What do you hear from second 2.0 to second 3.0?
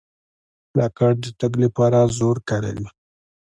زور کاروي.